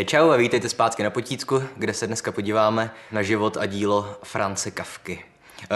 Hej 0.00 0.06
čau 0.06 0.30
a 0.30 0.36
vítejte 0.36 0.68
zpátky 0.68 1.02
na 1.02 1.10
Potícku, 1.10 1.62
kde 1.76 1.94
se 1.94 2.06
dneska 2.06 2.32
podíváme 2.32 2.90
na 3.12 3.22
život 3.22 3.56
a 3.56 3.66
dílo 3.66 4.18
France 4.22 4.70
Kafky. 4.70 5.24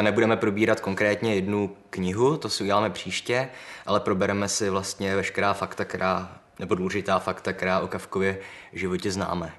Nebudeme 0.00 0.36
probírat 0.36 0.80
konkrétně 0.80 1.34
jednu 1.34 1.76
knihu, 1.90 2.36
to 2.36 2.48
si 2.48 2.62
uděláme 2.62 2.90
příště, 2.90 3.48
ale 3.86 4.00
probereme 4.00 4.48
si 4.48 4.70
vlastně 4.70 5.16
veškerá 5.16 5.52
fakta, 5.52 5.84
která, 5.84 6.40
nebo 6.58 6.74
důležitá 6.74 7.18
fakta, 7.18 7.52
která 7.52 7.80
o 7.80 7.88
Kafkově 7.88 8.38
životě 8.72 9.10
známe. 9.10 9.52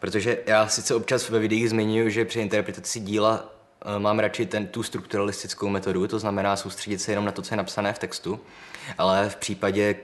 Protože 0.00 0.38
já 0.46 0.68
sice 0.68 0.94
občas 0.94 1.28
ve 1.28 1.38
videích 1.38 1.70
zmiňuji, 1.70 2.10
že 2.10 2.24
při 2.24 2.40
interpretaci 2.40 3.00
díla 3.00 3.44
eh, 3.84 3.98
mám 3.98 4.18
radši 4.18 4.46
ten, 4.46 4.66
tu 4.66 4.82
strukturalistickou 4.82 5.68
metodu, 5.68 6.08
to 6.08 6.18
znamená 6.18 6.56
soustředit 6.56 6.98
se 6.98 7.12
jenom 7.12 7.24
na 7.24 7.32
to, 7.32 7.42
co 7.42 7.54
je 7.54 7.56
napsané 7.56 7.92
v 7.92 7.98
textu, 7.98 8.40
ale 8.98 9.28
v 9.28 9.36
případě 9.36 9.94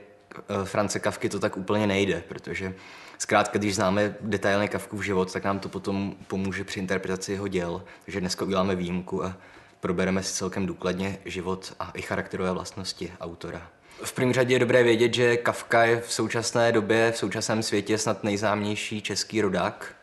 France 0.64 0.98
Kafky 0.98 1.28
to 1.28 1.40
tak 1.40 1.56
úplně 1.56 1.86
nejde, 1.86 2.22
protože 2.28 2.74
zkrátka, 3.18 3.58
když 3.58 3.74
známe 3.74 4.14
detailně 4.20 4.68
Kafkův 4.68 5.04
život, 5.04 5.32
tak 5.32 5.44
nám 5.44 5.58
to 5.58 5.68
potom 5.68 6.14
pomůže 6.26 6.64
při 6.64 6.80
interpretaci 6.80 7.32
jeho 7.32 7.48
děl. 7.48 7.82
Takže 8.04 8.20
dneska 8.20 8.44
uděláme 8.44 8.76
výjimku 8.76 9.24
a 9.24 9.36
probereme 9.80 10.22
si 10.22 10.32
celkem 10.32 10.66
důkladně 10.66 11.18
život 11.24 11.74
a 11.80 11.90
i 11.94 12.02
charakterové 12.02 12.52
vlastnosti 12.52 13.12
autora. 13.20 13.62
V 14.02 14.12
první 14.12 14.32
řadě 14.32 14.54
je 14.54 14.58
dobré 14.58 14.82
vědět, 14.82 15.14
že 15.14 15.36
Kafka 15.36 15.84
je 15.84 16.00
v 16.00 16.12
současné 16.12 16.72
době, 16.72 17.12
v 17.12 17.18
současném 17.18 17.62
světě 17.62 17.98
snad 17.98 18.24
nejznámější 18.24 19.02
český 19.02 19.40
rodák, 19.40 19.96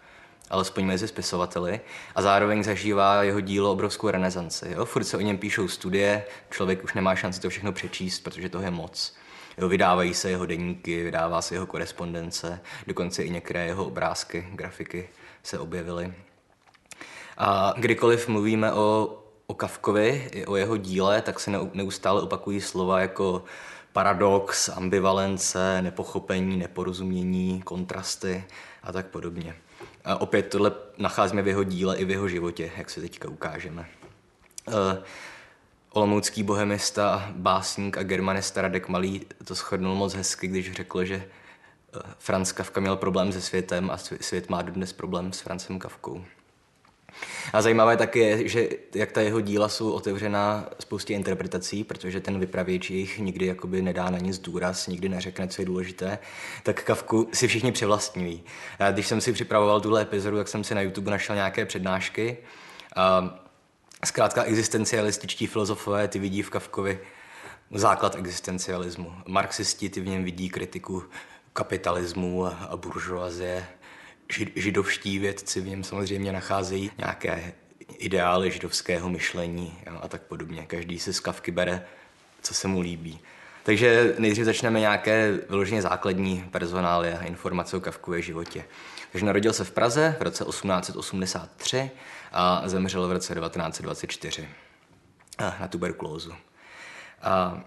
alespoň 0.49 0.85
mezi 0.85 1.07
spisovateli, 1.07 1.81
a 2.15 2.21
zároveň 2.21 2.63
zažívá 2.63 3.23
jeho 3.23 3.39
dílo 3.39 3.71
obrovskou 3.71 4.09
renesanci. 4.09 4.65
Jo? 4.69 4.85
Furt 4.85 5.03
se 5.03 5.17
o 5.17 5.21
něm 5.21 5.37
píšou 5.37 5.67
studie, 5.67 6.23
člověk 6.49 6.83
už 6.83 6.93
nemá 6.93 7.15
šanci 7.15 7.41
to 7.41 7.49
všechno 7.49 7.71
přečíst, 7.71 8.19
protože 8.19 8.49
toho 8.49 8.63
je 8.63 8.71
moc. 8.71 9.15
Jo, 9.61 9.69
vydávají 9.69 10.13
se 10.13 10.29
jeho 10.29 10.45
deníky, 10.45 11.03
vydává 11.03 11.41
se 11.41 11.55
jeho 11.55 11.65
korespondence, 11.65 12.61
dokonce 12.87 13.23
i 13.23 13.29
některé 13.29 13.65
jeho 13.65 13.85
obrázky, 13.85 14.47
grafiky 14.51 15.09
se 15.43 15.59
objevily. 15.59 16.13
A 17.37 17.73
kdykoliv 17.77 18.27
mluvíme 18.27 18.73
o, 18.73 19.17
o 19.47 19.53
Kafkovi, 19.53 20.31
o 20.47 20.55
jeho 20.55 20.77
díle, 20.77 21.21
tak 21.21 21.39
se 21.39 21.51
neustále 21.73 22.21
opakují 22.21 22.61
slova 22.61 22.99
jako 22.99 23.43
paradox, 23.93 24.69
ambivalence, 24.69 25.81
nepochopení, 25.81 26.57
neporozumění, 26.57 27.61
kontrasty 27.61 28.43
a 28.83 28.91
tak 28.91 29.05
podobně. 29.05 29.55
A 30.05 30.21
opět 30.21 30.43
tohle 30.43 30.71
nacházíme 30.97 31.41
v 31.41 31.47
jeho 31.47 31.63
díle 31.63 31.97
i 31.97 32.05
v 32.05 32.11
jeho 32.11 32.27
životě, 32.27 32.71
jak 32.77 32.89
si 32.89 33.01
teďka 33.01 33.29
ukážeme. 33.29 33.85
Olomoucký 35.93 36.43
bohemista, 36.43 37.31
básník 37.35 37.97
a 37.97 38.03
germanista 38.03 38.61
Radek 38.61 38.87
Malý 38.87 39.21
to 39.43 39.55
shodnul 39.55 39.95
moc 39.95 40.13
hezky, 40.13 40.47
když 40.47 40.71
řekl, 40.71 41.05
že 41.05 41.15
eh, 41.15 41.99
Franz 42.19 42.51
Kafka 42.51 42.81
měl 42.81 42.95
problém 42.95 43.31
se 43.31 43.41
světem 43.41 43.91
a 43.91 43.97
svět 43.97 44.49
má 44.49 44.61
dodnes 44.61 44.93
problém 44.93 45.33
s 45.33 45.39
Francem 45.39 45.79
Kafkou. 45.79 46.23
A 47.53 47.61
zajímavé 47.61 47.97
taky 47.97 48.19
je, 48.19 48.47
že 48.47 48.69
jak 48.95 49.11
ta 49.11 49.21
jeho 49.21 49.41
díla 49.41 49.69
jsou 49.69 49.91
otevřená 49.91 50.69
spoustě 50.79 51.13
interpretací, 51.13 51.83
protože 51.83 52.19
ten 52.19 52.39
vypravěč 52.39 52.89
jich 52.89 53.19
nikdy 53.19 53.45
jakoby 53.45 53.81
nedá 53.81 54.09
na 54.09 54.17
nic 54.17 54.39
důraz, 54.39 54.87
nikdy 54.87 55.09
neřekne, 55.09 55.47
co 55.47 55.61
je 55.61 55.65
důležité, 55.65 56.19
tak 56.63 56.83
Kavku 56.83 57.29
si 57.33 57.47
všichni 57.47 57.71
přivlastňují. 57.71 58.43
Když 58.91 59.07
jsem 59.07 59.21
si 59.21 59.33
připravoval 59.33 59.81
tuhle 59.81 60.01
epizodu, 60.01 60.37
tak 60.37 60.47
jsem 60.47 60.63
si 60.63 60.75
na 60.75 60.81
YouTube 60.81 61.11
našel 61.11 61.35
nějaké 61.35 61.65
přednášky. 61.65 62.37
A 62.95 63.39
zkrátka 64.05 64.43
existencialističtí 64.43 65.47
filozofové 65.47 66.07
ty 66.07 66.19
vidí 66.19 66.41
v 66.41 66.49
Kavkovi 66.49 66.99
základ 67.71 68.15
existencialismu. 68.15 69.13
Marxisti 69.27 69.89
ty 69.89 70.01
v 70.01 70.07
něm 70.07 70.23
vidí 70.23 70.49
kritiku 70.49 71.03
kapitalismu 71.53 72.45
a 72.45 72.77
buržoazie 72.77 73.65
židovští 74.55 75.19
vědci 75.19 75.61
v 75.61 75.67
něm 75.67 75.83
samozřejmě 75.83 76.31
nacházejí 76.31 76.91
nějaké 76.97 77.53
ideály 77.97 78.51
židovského 78.51 79.09
myšlení 79.09 79.77
a 80.01 80.07
tak 80.07 80.21
podobně. 80.21 80.65
Každý 80.65 80.99
si 80.99 81.13
z 81.13 81.19
kavky 81.19 81.51
bere, 81.51 81.85
co 82.41 82.53
se 82.53 82.67
mu 82.67 82.81
líbí. 82.81 83.19
Takže 83.63 84.15
nejdřív 84.19 84.45
začneme 84.45 84.79
nějaké 84.79 85.39
vyloženě 85.49 85.81
základní 85.81 86.45
personály 86.51 87.13
a 87.13 87.23
informace 87.23 87.77
o 87.77 87.79
Kavkově 87.79 88.21
životě. 88.21 88.65
Takže 89.11 89.25
narodil 89.25 89.53
se 89.53 89.63
v 89.63 89.71
Praze 89.71 90.15
v 90.19 90.21
roce 90.21 90.45
1883 90.45 91.91
a 92.31 92.61
zemřel 92.65 93.07
v 93.07 93.11
roce 93.11 93.35
1924 93.35 94.47
na 95.59 95.67
tuberkulózu. 95.67 96.33
A 97.21 97.61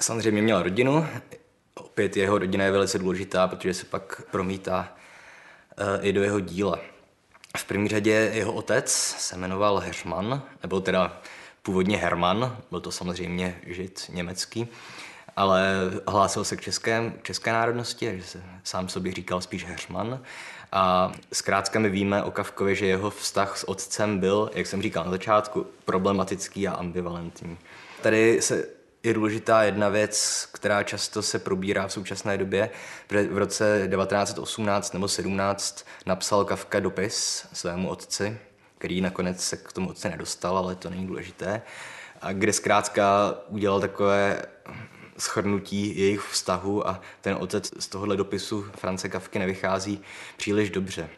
samozřejmě 0.00 0.42
měl 0.42 0.62
rodinu, 0.62 1.06
opět 1.74 2.16
jeho 2.16 2.38
rodina 2.38 2.64
je 2.64 2.70
velice 2.70 2.98
důležitá, 2.98 3.48
protože 3.48 3.74
se 3.74 3.86
pak 3.86 4.22
promítá 4.30 4.96
i 6.00 6.12
do 6.12 6.22
jeho 6.22 6.40
díla. 6.40 6.78
V 7.56 7.64
první 7.64 7.88
řadě 7.88 8.30
jeho 8.34 8.52
otec 8.52 8.92
se 9.18 9.36
jmenoval 9.36 9.78
Hermann, 9.78 10.42
nebo 10.62 10.80
teda 10.80 11.20
původně 11.62 11.96
Hermann, 11.96 12.56
byl 12.70 12.80
to 12.80 12.92
samozřejmě 12.92 13.60
žid 13.66 14.06
německý, 14.08 14.68
ale 15.36 15.76
hlásil 16.06 16.44
se 16.44 16.56
k 16.56 16.60
české, 16.60 17.12
české 17.22 17.52
národnosti, 17.52 18.06
takže 18.06 18.24
se 18.24 18.42
sám 18.64 18.88
sobě 18.88 19.12
říkal 19.12 19.40
spíš 19.40 19.64
Hermann. 19.64 20.22
A 20.72 21.12
zkrátka 21.32 21.78
my 21.78 21.90
víme 21.90 22.22
o 22.22 22.30
Kavkovi, 22.30 22.76
že 22.76 22.86
jeho 22.86 23.10
vztah 23.10 23.58
s 23.58 23.68
otcem 23.68 24.18
byl, 24.18 24.50
jak 24.54 24.66
jsem 24.66 24.82
říkal 24.82 25.04
na 25.04 25.10
začátku, 25.10 25.66
problematický 25.84 26.68
a 26.68 26.74
ambivalentní. 26.74 27.58
Tady 28.02 28.42
se 28.42 28.64
je 29.02 29.14
důležitá 29.14 29.62
jedna 29.62 29.88
věc, 29.88 30.48
která 30.52 30.82
často 30.82 31.22
se 31.22 31.38
probírá 31.38 31.86
v 31.86 31.92
současné 31.92 32.38
době. 32.38 32.70
V 33.30 33.38
roce 33.38 33.88
1918 33.96 34.92
nebo 34.92 35.08
17 35.08 35.86
napsal 36.06 36.44
Kafka 36.44 36.80
dopis 36.80 37.46
svému 37.52 37.88
otci, 37.88 38.38
který 38.78 39.00
nakonec 39.00 39.44
se 39.44 39.56
k 39.56 39.72
tomu 39.72 39.88
otci 39.88 40.08
nedostal, 40.08 40.58
ale 40.58 40.74
to 40.74 40.90
není 40.90 41.06
důležité. 41.06 41.62
A 42.22 42.32
kde 42.32 42.52
zkrátka 42.52 43.34
udělal 43.48 43.80
takové 43.80 44.42
shrnutí 45.18 45.98
jejich 45.98 46.20
vztahu 46.20 46.88
a 46.88 47.00
ten 47.20 47.36
otec 47.40 47.70
z 47.78 47.88
tohohle 47.88 48.16
dopisu 48.16 48.66
France 48.76 49.08
Kafky 49.08 49.38
nevychází 49.38 50.00
příliš 50.36 50.70
dobře 50.70 51.08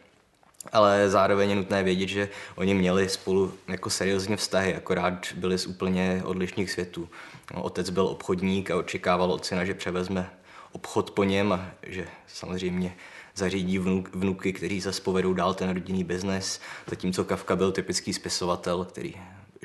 ale 0.73 1.11
zároveň 1.11 1.51
je 1.51 1.57
nutné 1.57 1.83
vědět, 1.83 2.09
že 2.09 2.29
oni 2.55 2.75
měli 2.75 3.09
spolu 3.09 3.55
jako 3.69 3.91
seriózně 3.91 4.37
vztahy, 4.37 4.75
akorát 4.75 5.33
byli 5.37 5.59
z 5.59 5.67
úplně 5.67 6.23
odlišných 6.25 6.71
světů. 6.71 7.09
No, 7.55 7.63
otec 7.63 7.91
byl 7.91 8.07
obchodník 8.07 8.71
a 8.71 8.77
očekával 8.77 9.33
od 9.33 9.47
syna, 9.47 9.65
že 9.65 9.75
převezme 9.75 10.31
obchod 10.73 11.11
po 11.11 11.25
něm 11.25 11.53
a 11.53 11.71
že 11.83 12.09
samozřejmě 12.27 12.97
zařídí 13.35 13.79
vnuk, 13.79 14.15
vnuky, 14.15 14.53
kteří 14.53 14.81
zase 14.81 15.03
povedou 15.03 15.33
dál 15.33 15.55
ten 15.55 15.71
rodinný 15.71 16.05
biznes, 16.05 16.61
zatímco 16.91 17.25
Kafka 17.25 17.57
byl 17.57 17.73
typický 17.73 18.13
spisovatel, 18.13 18.85
který, 18.85 19.15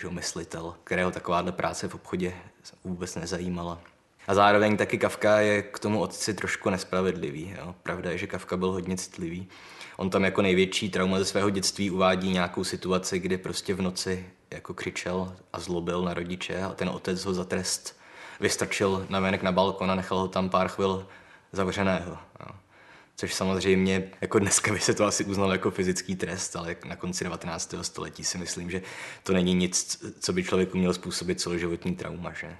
že 0.01 0.09
myslitel, 0.09 0.75
kterého 0.83 1.11
takováhle 1.11 1.51
práce 1.51 1.87
v 1.87 1.95
obchodě 1.95 2.33
vůbec 2.83 3.15
nezajímala. 3.15 3.81
A 4.29 4.33
zároveň 4.33 4.77
taky 4.77 4.97
Kafka 4.97 5.39
je 5.39 5.61
k 5.61 5.79
tomu 5.79 6.01
otci 6.01 6.33
trošku 6.33 6.69
nespravedlivý. 6.69 7.55
Jo. 7.59 7.75
Pravda 7.83 8.11
je, 8.11 8.17
že 8.17 8.27
Kafka 8.27 8.57
byl 8.57 8.71
hodně 8.71 8.97
citlivý. 8.97 9.47
On 9.97 10.09
tam 10.09 10.23
jako 10.23 10.41
největší 10.41 10.89
trauma 10.89 11.19
ze 11.19 11.25
svého 11.25 11.49
dětství 11.49 11.91
uvádí 11.91 12.29
nějakou 12.29 12.63
situaci, 12.63 13.19
kdy 13.19 13.37
prostě 13.37 13.73
v 13.73 13.81
noci 13.81 14.25
jako 14.51 14.73
křičel 14.73 15.35
a 15.53 15.59
zlobil 15.59 16.01
na 16.01 16.13
rodiče 16.13 16.61
a 16.61 16.73
ten 16.73 16.89
otec 16.89 17.25
ho 17.25 17.33
za 17.33 17.43
trest 17.43 17.99
vystrčil 18.39 19.05
na 19.09 19.19
venek 19.19 19.43
na 19.43 19.51
balkon 19.51 19.91
a 19.91 19.95
nechal 19.95 20.19
ho 20.19 20.27
tam 20.27 20.49
pár 20.49 20.67
chvil 20.67 21.07
zavřeného. 21.51 22.17
Jo. 22.39 22.55
Což 23.15 23.33
samozřejmě, 23.33 24.11
jako 24.21 24.39
dneska 24.39 24.73
by 24.73 24.79
se 24.79 24.93
to 24.93 25.05
asi 25.05 25.25
uznalo 25.25 25.51
jako 25.51 25.71
fyzický 25.71 26.15
trest, 26.15 26.55
ale 26.55 26.75
na 26.85 26.95
konci 26.95 27.23
19. 27.23 27.75
století 27.81 28.23
si 28.23 28.37
myslím, 28.37 28.71
že 28.71 28.81
to 29.23 29.33
není 29.33 29.53
nic, 29.53 30.05
co 30.19 30.33
by 30.33 30.43
člověku 30.43 30.77
měl 30.77 30.93
způsobit 30.93 31.41
celoživotní 31.41 31.95
trauma. 31.95 32.33
Že? 32.33 32.57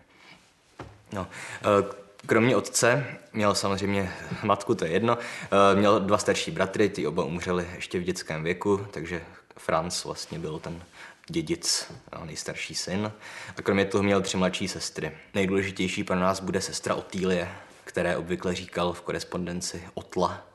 No, 1.14 1.28
eh, 1.62 1.96
kromě 2.26 2.56
otce 2.56 3.06
měl 3.34 3.56
samozřejmě 3.56 4.14
matku, 4.44 4.76
to 4.76 4.86
je 4.86 4.92
jedno, 4.92 5.18
eh, 5.18 5.76
měl 5.76 6.00
dva 6.00 6.18
starší 6.18 6.52
bratry, 6.52 6.90
ty 6.90 7.08
oba 7.08 7.24
umřeli 7.24 7.68
ještě 7.76 8.00
v 8.00 8.04
dětském 8.04 8.44
věku, 8.44 8.88
takže 8.92 9.22
Franz 9.58 10.04
vlastně 10.04 10.40
byl 10.40 10.60
ten 10.60 10.84
dědic, 11.28 11.92
nejstarší 12.24 12.76
syn. 12.76 13.12
A 13.58 13.62
kromě 13.62 13.86
toho 13.86 14.04
měl 14.04 14.22
tři 14.22 14.38
mladší 14.38 14.68
sestry. 14.68 15.12
Nejdůležitější 15.34 16.04
pro 16.04 16.16
nás 16.16 16.40
bude 16.40 16.62
sestra 16.62 16.96
Otýlie, 16.96 17.50
které 17.84 18.18
obvykle 18.18 18.56
říkal 18.56 18.94
v 18.94 19.02
korespondenci 19.02 19.84
Otla. 19.94 20.46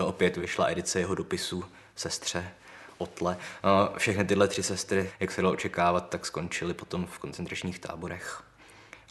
Opět 0.00 0.36
vyšla 0.36 0.70
edice 0.70 0.98
jeho 0.98 1.14
dopisů 1.14 1.64
sestře 1.96 2.50
Otle. 2.98 3.36
No, 3.64 3.92
všechny 3.98 4.24
tyhle 4.24 4.48
tři 4.48 4.62
sestry, 4.62 5.10
jak 5.20 5.30
se 5.30 5.42
dalo 5.42 5.54
očekávat, 5.54 6.08
tak 6.08 6.26
skončily 6.26 6.74
potom 6.74 7.06
v 7.06 7.18
koncentračních 7.18 7.78
táborech 7.78 8.42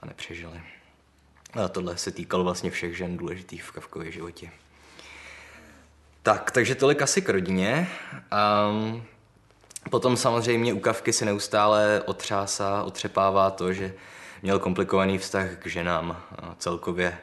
a 0.02 0.06
nepřežili. 0.06 0.62
A 1.54 1.68
tohle 1.68 1.98
se 1.98 2.12
týkalo 2.12 2.44
vlastně 2.44 2.72
všech 2.72 2.98
žen 2.98 3.18
důležitých 3.18 3.64
v 3.64 3.72
Kavkově 3.72 4.12
životě. 4.12 4.50
Tak, 6.24 6.52
takže 6.52 6.76
tolik 6.76 7.02
asi 7.02 7.22
k 7.22 7.30
rodině. 7.30 7.90
Um, 8.72 9.04
potom 9.90 10.18
samozřejmě 10.18 10.74
u 10.74 10.80
Kavky 10.80 11.14
se 11.14 11.26
neustále 11.26 12.02
otřásá, 12.06 12.84
otřepává 12.84 13.52
to, 13.52 13.74
že 13.74 13.94
měl 14.42 14.60
komplikovaný 14.60 15.18
vztah 15.18 15.56
k 15.56 15.68
ženám. 15.68 16.24
A 16.38 16.56
celkově 16.60 17.18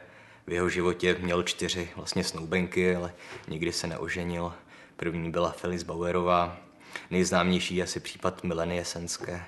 v 0.47 0.51
jeho 0.51 0.69
životě 0.69 1.15
měl 1.19 1.43
čtyři 1.43 1.89
vlastně 1.95 2.23
snoubenky, 2.23 2.95
ale 2.95 3.13
nikdy 3.47 3.71
se 3.71 3.87
neoženil. 3.87 4.53
První 4.95 5.31
byla 5.31 5.51
Felice 5.51 5.85
Bauerová, 5.85 6.57
nejznámější 7.09 7.83
asi 7.83 7.99
případ 7.99 8.43
Mileny 8.43 8.75
Jesenské, 8.75 9.45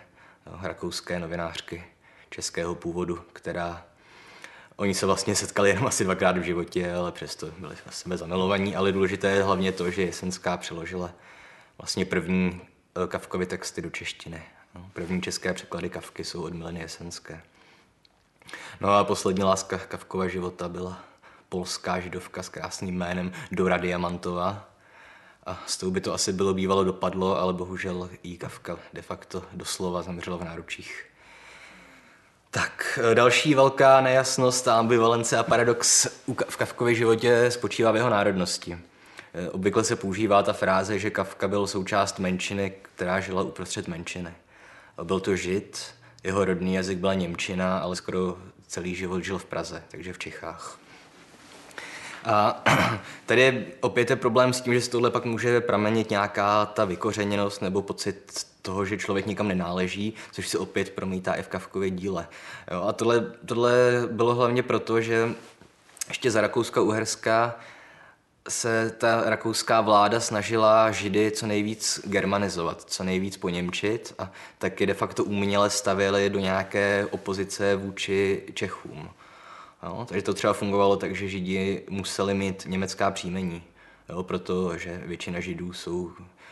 rakouské 0.62 1.20
novinářky 1.20 1.84
českého 2.30 2.76
původu, 2.76 3.26
která 3.34 3.86
Oni 4.80 4.94
se 4.94 5.06
vlastně 5.06 5.36
setkali 5.36 5.70
jenom 5.70 5.88
asi 5.88 6.04
dvakrát 6.04 6.38
v 6.38 6.42
životě, 6.42 6.94
ale 6.94 7.12
přesto 7.12 7.48
byli 7.58 7.76
na 7.86 7.92
sebe 7.92 8.18
zamilovaní, 8.18 8.76
ale 8.76 8.92
důležité 8.92 9.32
je 9.32 9.44
hlavně 9.44 9.72
to, 9.72 9.92
že 9.92 10.02
Jesenská 10.02 10.58
přeložila 10.58 11.12
vlastně 11.78 12.06
první 12.06 12.62
eh, 13.04 13.08
Kavkovy 13.08 13.46
texty 13.46 13.82
do 13.82 13.90
češtiny. 13.90 14.44
No, 14.76 14.90
první 14.94 15.22
české 15.22 15.54
překlady 15.54 15.90
Kavky 15.90 16.24
jsou 16.24 16.44
od 16.44 16.54
Mileny 16.54 16.80
Jesenské. 16.80 17.42
No 18.82 18.90
a 18.90 19.04
poslední 19.04 19.44
láska 19.44 19.78
Kavkova 19.78 20.28
života 20.28 20.70
byla 20.70 21.04
polská 21.50 22.00
židovka 22.00 22.44
s 22.44 22.50
krásným 22.50 22.96
jménem 22.96 23.32
Dora 23.52 23.78
Diamantová. 23.78 24.70
A 25.46 25.64
s 25.68 25.78
tou 25.78 25.92
by 25.92 26.02
to 26.02 26.14
asi 26.14 26.34
bylo 26.34 26.54
bývalo 26.54 26.84
dopadlo, 26.84 27.40
ale 27.40 27.54
bohužel 27.54 28.10
jí 28.24 28.38
Kavka 28.38 28.80
de 28.94 29.02
facto 29.02 29.44
doslova 29.54 30.02
zemřela 30.02 30.38
v 30.38 30.44
náručích. 30.44 31.09
Tak, 32.52 33.00
e, 33.12 33.16
další 33.16 33.56
velká 33.56 34.02
nejasnost 34.02 34.68
a 34.68 34.80
ambivalence 34.80 35.38
a 35.38 35.44
paradox 35.44 36.08
v 36.50 36.58
Kavkově 36.58 36.96
životě 36.96 37.52
spočívá 37.52 37.92
v 37.92 37.96
jeho 37.96 38.10
národnosti. 38.10 38.80
E, 39.34 39.50
obvykle 39.50 39.84
se 39.84 39.96
používá 39.96 40.44
ta 40.44 40.54
fráze, 40.54 41.00
že 41.00 41.10
Kavka 41.10 41.48
byl 41.48 41.68
součást 41.68 42.20
menšiny, 42.20 42.74
která 42.82 43.20
žila 43.20 43.42
uprostřed 43.42 43.88
menšiny. 43.88 44.34
Byl 45.04 45.20
to 45.20 45.36
žid, 45.36 45.86
jeho 46.24 46.46
rodný 46.46 46.74
jazyk 46.74 46.98
byla 46.98 47.14
Němčina, 47.14 47.80
ale 47.80 47.96
skoro 47.96 48.38
celý 48.68 48.96
život 48.96 49.24
žil 49.24 49.38
v 49.38 49.46
Praze, 49.46 49.84
takže 49.92 50.14
v 50.14 50.20
Čechách. 50.20 50.80
A 52.26 52.64
tady 53.26 53.68
opět 53.82 54.10
je 54.10 54.16
problém 54.16 54.54
s 54.54 54.62
tím, 54.62 54.74
že 54.74 54.82
z 54.82 54.88
tohle 54.88 55.12
pak 55.12 55.26
může 55.26 55.62
pramenit 55.62 56.10
nějaká 56.10 56.66
ta 56.66 56.86
vykořeněnost 56.86 57.62
nebo 57.62 57.82
pocit 57.82 58.49
toho, 58.62 58.86
že 58.86 58.98
člověk 58.98 59.26
nikam 59.26 59.48
nenáleží, 59.48 60.14
což 60.32 60.48
se 60.48 60.58
opět 60.58 60.90
promítá 60.90 61.34
i 61.34 61.44
v 61.44 61.48
Kavkově 61.48 61.90
díle. 61.90 62.28
Jo, 62.72 62.84
a 62.84 62.94
tohle, 62.94 63.32
tohle 63.46 63.74
bylo 64.12 64.36
hlavně 64.36 64.64
proto, 64.64 65.02
že 65.02 65.30
ještě 66.08 66.32
za 66.32 66.42
Rakouska-Uherska 66.42 67.54
se 68.50 68.96
ta 68.98 69.30
rakouská 69.30 69.82
vláda 69.82 70.20
snažila 70.20 70.92
Židy 70.92 71.32
co 71.32 71.48
nejvíc 71.48 72.02
germanizovat, 72.06 72.82
co 72.82 73.04
nejvíc 73.04 73.38
poněmčit 73.38 74.14
a 74.20 74.32
taky 74.58 74.86
de 74.86 74.94
facto 74.94 75.24
uměle 75.24 75.70
stavěli 75.70 76.30
do 76.30 76.40
nějaké 76.40 77.08
opozice 77.12 77.76
vůči 77.76 78.44
Čechům. 78.54 79.10
Jo, 79.84 80.06
takže 80.10 80.22
to 80.22 80.34
třeba 80.34 80.54
fungovalo 80.54 80.98
tak, 80.98 81.16
že 81.16 81.28
Židi 81.28 81.84
museli 81.90 82.34
mít 82.34 82.64
německá 82.68 83.12
příjmení, 83.12 83.64
jo, 84.10 84.24
protože 84.24 85.02
většina 85.06 85.40
Židů 85.40 85.74
jsou 85.74 86.12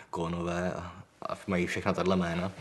klonové 0.10 0.74
a, 0.74 0.92
a 1.30 1.38
mají 1.48 1.68
všechna 1.68 1.94
tato 1.94 2.16
jména. 2.16 2.52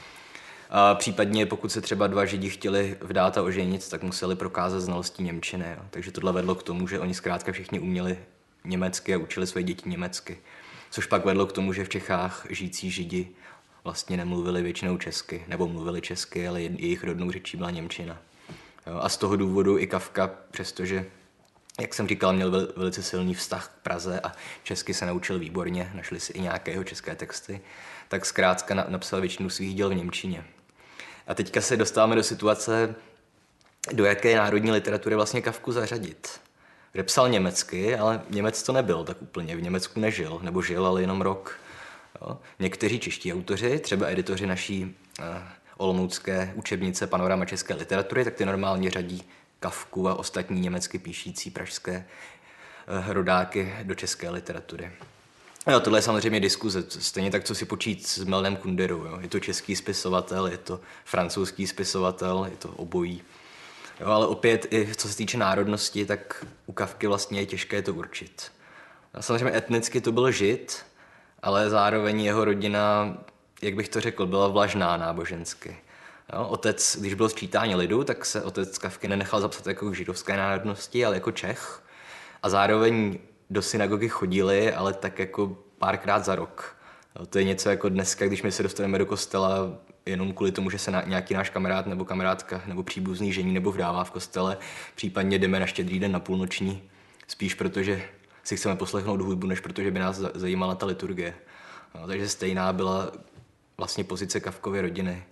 A 0.70 0.94
případně 0.94 1.46
pokud 1.46 1.72
se 1.72 1.80
třeba 1.80 2.06
dva 2.06 2.24
Židi 2.24 2.50
chtěli 2.50 2.96
vdát 3.00 3.38
a 3.38 3.42
oženit, 3.42 3.88
tak 3.88 4.02
museli 4.02 4.36
prokázat 4.36 4.80
znalostí 4.80 5.22
Němčiny. 5.22 5.64
Jo. 5.70 5.82
Takže 5.90 6.10
tohle 6.10 6.32
vedlo 6.32 6.54
k 6.54 6.62
tomu, 6.62 6.88
že 6.88 7.00
oni 7.00 7.14
zkrátka 7.14 7.52
všichni 7.52 7.80
uměli 7.80 8.18
německy 8.64 9.14
a 9.14 9.18
učili 9.18 9.46
své 9.46 9.62
děti 9.62 9.88
německy. 9.88 10.38
Což 10.90 11.06
pak 11.06 11.24
vedlo 11.24 11.46
k 11.46 11.52
tomu, 11.52 11.72
že 11.72 11.84
v 11.84 11.88
Čechách 11.88 12.46
žijící 12.50 12.90
Židi 12.90 13.28
vlastně 13.84 14.16
nemluvili 14.16 14.62
většinou 14.62 14.98
česky, 14.98 15.44
nebo 15.48 15.68
mluvili 15.68 16.00
česky, 16.00 16.48
ale 16.48 16.62
jejich 16.62 17.04
rodnou 17.04 17.30
řečí 17.30 17.56
byla 17.56 17.70
Němčina. 17.70 18.18
A 19.00 19.08
z 19.08 19.16
toho 19.16 19.36
důvodu 19.36 19.78
i 19.78 19.86
Kafka, 19.86 20.30
přestože, 20.50 21.06
jak 21.80 21.94
jsem 21.94 22.08
říkal, 22.08 22.32
měl 22.32 22.72
velice 22.76 23.02
silný 23.02 23.34
vztah 23.34 23.68
k 23.68 23.82
Praze 23.82 24.20
a 24.20 24.32
česky 24.62 24.94
se 24.94 25.06
naučil 25.06 25.38
výborně, 25.38 25.90
našli 25.94 26.20
si 26.20 26.32
i 26.32 26.40
nějaké 26.40 26.70
jeho 26.70 26.84
české 26.84 27.16
texty, 27.16 27.60
tak 28.08 28.26
zkrátka 28.26 28.74
napsal 28.74 29.20
většinu 29.20 29.50
svých 29.50 29.74
děl 29.74 29.88
v 29.88 29.94
Němčině. 29.94 30.44
A 31.26 31.34
teďka 31.34 31.60
se 31.60 31.76
dostáváme 31.76 32.16
do 32.16 32.22
situace, 32.22 32.94
do 33.92 34.04
jaké 34.04 34.36
národní 34.36 34.70
literatury 34.70 35.14
vlastně 35.14 35.42
Kavku 35.42 35.72
zařadit. 35.72 36.40
Kde 36.92 37.02
psal 37.02 37.28
německy, 37.28 37.96
ale 37.96 38.22
Němec 38.30 38.62
to 38.62 38.72
nebyl 38.72 39.04
tak 39.04 39.22
úplně. 39.22 39.56
V 39.56 39.62
Německu 39.62 40.00
nežil, 40.00 40.38
nebo 40.42 40.62
žil, 40.62 40.86
ale 40.86 41.00
jenom 41.00 41.20
rok. 41.20 41.60
Jo. 42.20 42.38
Někteří 42.58 42.98
čeští 42.98 43.32
autoři, 43.32 43.78
třeba 43.78 44.08
editoři 44.08 44.46
naší 44.46 44.96
eh, 45.20 45.42
olomoucké 45.76 46.52
učebnice 46.54 47.06
Panorama 47.06 47.44
české 47.44 47.74
literatury, 47.74 48.24
tak 48.24 48.34
ty 48.34 48.44
normálně 48.44 48.90
řadí 48.90 49.24
Kavku 49.60 50.08
a 50.08 50.14
ostatní 50.14 50.60
německy 50.60 50.98
píšící 50.98 51.50
pražské 51.50 52.06
eh, 52.86 53.12
rodáky 53.12 53.74
do 53.82 53.94
české 53.94 54.30
literatury. 54.30 54.92
Jo, 55.70 55.80
tohle 55.80 55.98
je 55.98 56.02
samozřejmě 56.02 56.40
diskuze, 56.40 56.84
stejně 56.88 57.30
tak, 57.30 57.44
co 57.44 57.54
si 57.54 57.64
počít 57.64 58.06
s 58.06 58.24
Meldem 58.24 58.56
Kunderou. 58.56 59.04
Jo. 59.04 59.18
Je 59.20 59.28
to 59.28 59.40
český 59.40 59.76
spisovatel, 59.76 60.46
je 60.46 60.58
to 60.58 60.80
francouzský 61.04 61.66
spisovatel, 61.66 62.46
je 62.50 62.56
to 62.56 62.68
obojí. 62.68 63.22
Jo, 64.00 64.06
ale 64.06 64.26
opět, 64.26 64.66
i 64.72 64.94
co 64.96 65.08
se 65.08 65.16
týče 65.16 65.38
národnosti, 65.38 66.06
tak 66.06 66.46
u 66.66 66.72
Kavky 66.72 67.06
vlastně 67.06 67.40
je 67.40 67.46
těžké 67.46 67.82
to 67.82 67.94
určit. 67.94 68.52
Samozřejmě 69.20 69.56
etnicky 69.56 70.00
to 70.00 70.12
byl 70.12 70.30
žid, 70.30 70.86
ale 71.42 71.70
zároveň 71.70 72.20
jeho 72.20 72.44
rodina 72.44 73.16
jak 73.62 73.74
bych 73.74 73.88
to 73.88 74.00
řekl, 74.00 74.26
byla 74.26 74.48
vlažná 74.48 74.96
nábožensky. 74.96 75.76
Jo, 76.32 76.44
otec, 76.44 76.96
když 77.00 77.14
byl 77.14 77.28
sčítání 77.28 77.74
lidu, 77.74 78.04
tak 78.04 78.24
se 78.24 78.42
otec 78.42 78.78
Kavky 78.78 79.08
nenechal 79.08 79.40
zapsat 79.40 79.66
jako 79.66 79.94
židovské 79.94 80.36
národnosti, 80.36 81.04
ale 81.04 81.16
jako 81.16 81.32
Čech. 81.32 81.82
A 82.42 82.48
zároveň 82.48 83.18
do 83.50 83.62
synagogy 83.62 84.08
chodili, 84.08 84.72
ale 84.72 84.94
tak 84.94 85.18
jako 85.18 85.56
párkrát 85.78 86.24
za 86.24 86.34
rok. 86.34 86.76
Jo, 87.18 87.26
to 87.26 87.38
je 87.38 87.44
něco 87.44 87.70
jako 87.70 87.88
dneska, 87.88 88.26
když 88.26 88.42
my 88.42 88.52
se 88.52 88.62
dostaneme 88.62 88.98
do 88.98 89.06
kostela 89.06 89.78
jenom 90.06 90.32
kvůli 90.32 90.52
tomu, 90.52 90.70
že 90.70 90.78
se 90.78 90.90
na, 90.90 91.02
nějaký 91.02 91.34
náš 91.34 91.50
kamarád 91.50 91.86
nebo 91.86 92.04
kamarádka 92.04 92.62
nebo 92.66 92.82
příbuzný 92.82 93.32
žení 93.32 93.54
nebo 93.54 93.72
vdává 93.72 94.04
v 94.04 94.10
kostele, 94.10 94.58
případně 94.94 95.38
jdeme 95.38 95.60
na 95.60 95.66
štědrý 95.66 95.98
den 95.98 96.12
na 96.12 96.20
půlnoční, 96.20 96.82
spíš 97.28 97.54
protože 97.54 98.02
si 98.44 98.56
chceme 98.56 98.76
poslechnout 98.76 99.20
hudbu, 99.20 99.46
než 99.46 99.60
protože 99.60 99.90
by 99.90 99.98
nás 99.98 100.20
zajímala 100.34 100.74
ta 100.74 100.86
liturgie. 100.86 101.34
No, 101.94 102.06
takže 102.06 102.28
stejná 102.28 102.72
byla 102.72 103.12
vlastně 103.78 104.04
pozice 104.04 104.40
Kavkovy 104.40 104.80
rodiny 104.80 105.24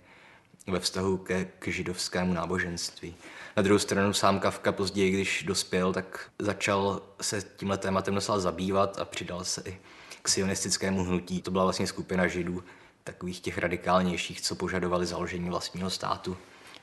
ve 0.67 0.79
vztahu 0.79 1.17
ke, 1.17 1.45
k 1.59 1.67
židovskému 1.67 2.33
náboženství. 2.33 3.15
Na 3.57 3.63
druhou 3.63 3.79
stranu 3.79 4.13
sám 4.13 4.39
Kavka 4.39 4.71
později, 4.71 5.11
když 5.11 5.43
dospěl, 5.43 5.93
tak 5.93 6.29
začal 6.39 7.01
se 7.21 7.41
tímhle 7.57 7.77
tématem 7.77 8.15
docela 8.15 8.39
zabývat 8.39 8.99
a 8.99 9.05
přidal 9.05 9.43
se 9.43 9.61
i 9.65 9.79
k 10.21 10.27
sionistickému 10.27 11.03
hnutí. 11.03 11.41
To 11.41 11.51
byla 11.51 11.63
vlastně 11.63 11.87
skupina 11.87 12.27
židů, 12.27 12.63
takových 13.03 13.39
těch 13.39 13.57
radikálnějších, 13.57 14.41
co 14.41 14.55
požadovali 14.55 15.05
založení 15.05 15.49
vlastního 15.49 15.89
státu, 15.89 16.37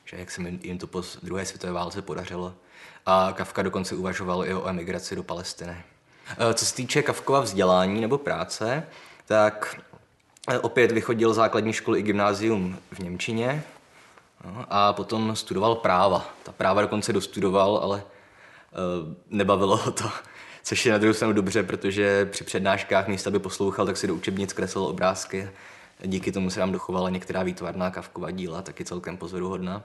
že 0.05 0.17
jak 0.17 0.31
se 0.31 0.41
jim 0.61 0.77
to 0.77 0.87
po 0.87 1.03
druhé 1.23 1.45
světové 1.45 1.73
válce 1.73 2.01
podařilo. 2.01 2.53
A 3.05 3.33
Kavka 3.37 3.61
dokonce 3.61 3.95
uvažoval 3.95 4.45
i 4.45 4.53
o 4.53 4.67
emigraci 4.67 5.15
do 5.15 5.23
Palestiny. 5.23 5.83
E, 6.37 6.53
co 6.53 6.65
se 6.65 6.75
týče 6.75 7.01
Kavkova 7.01 7.39
vzdělání 7.39 8.01
nebo 8.01 8.17
práce, 8.17 8.87
tak 9.25 9.81
Opět 10.61 10.91
vychodil 10.91 11.33
základní 11.33 11.73
školy 11.73 11.99
i 11.99 12.03
gymnázium 12.03 12.77
v 12.91 12.99
Němčině 12.99 13.63
no, 14.45 14.65
a 14.69 14.93
potom 14.93 15.35
studoval 15.35 15.75
práva. 15.75 16.25
Ta 16.43 16.51
práva 16.51 16.81
dokonce 16.81 17.13
dostudoval, 17.13 17.79
ale 17.83 17.97
uh, 17.97 19.13
nebavilo 19.29 19.77
ho 19.77 19.91
to. 19.91 20.09
Což 20.63 20.85
je 20.85 20.91
na 20.91 20.97
druhou 20.97 21.13
stranu 21.13 21.33
dobře, 21.33 21.63
protože 21.63 22.25
při 22.25 22.43
přednáškách 22.43 23.07
místa 23.07 23.31
by 23.31 23.39
poslouchal, 23.39 23.85
tak 23.85 23.97
si 23.97 24.07
do 24.07 24.15
učebnic 24.15 24.53
kreslil 24.53 24.85
obrázky. 24.85 25.49
Díky 26.05 26.31
tomu 26.31 26.49
se 26.49 26.59
nám 26.59 26.71
dochovala 26.71 27.09
některá 27.09 27.43
výtvarná 27.43 27.91
kavková 27.91 28.31
díla, 28.31 28.61
taky 28.61 28.85
celkem 28.85 29.17
pozoruhodná. 29.17 29.83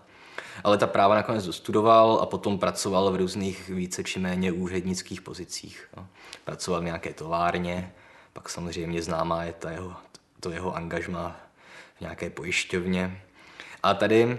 Ale 0.65 0.79
ta 0.79 0.87
práva 0.87 1.15
nakonec 1.15 1.47
dostudoval 1.47 2.19
a 2.23 2.27
potom 2.27 2.59
pracoval 2.59 3.11
v 3.13 3.17
různých 3.17 3.69
více 3.69 4.05
či 4.05 4.21
méně 4.21 4.53
úřednických 4.53 5.21
pozicích. 5.21 5.89
No. 5.97 6.07
Pracoval 6.45 6.81
v 6.81 6.85
nějaké 6.85 7.13
továrně, 7.13 7.93
pak 8.33 8.49
samozřejmě 8.49 9.03
známá 9.03 9.45
je 9.45 9.53
ta 9.53 9.71
jeho 9.71 9.97
to 10.41 10.51
jeho 10.51 10.77
angažma 10.77 11.37
v 11.97 12.01
nějaké 12.01 12.31
pojišťovně. 12.31 13.23
A 13.83 13.95
tady 13.95 14.39